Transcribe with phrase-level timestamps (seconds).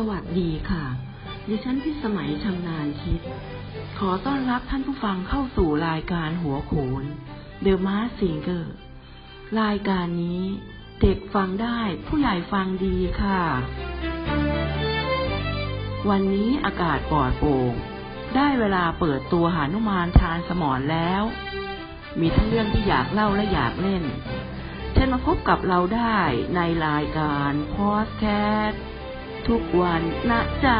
[0.00, 0.84] สวัสดีค่ะ
[1.48, 3.20] ดิฉันพิสมัยชำนาญคิด
[3.98, 6.72] ขอต้อนรับท่านผู้ฟังเข้าสู่รายการหัวโข
[7.02, 7.04] น
[7.64, 8.64] The Mask Singer
[9.60, 10.42] รายการนี้
[11.00, 13.42] เด็กฟังได้ผู้ใหญ่ฟังดีค่ะ
[16.10, 17.72] วันนี้อากาศปลอดโปร่ง
[18.36, 21.22] ได้เวลาเปิดตัวหานุมานทานสมอนแล้ว
[22.20, 24.04] มีทั้งเรื่องที่อยากเล่าและอยากเล่น
[24.92, 26.18] เชิญมาพบกับเราได้
[26.56, 28.26] ในรายการพอดแค
[28.66, 28.82] สต์
[29.48, 30.78] ทุกวันนะจ๊ะ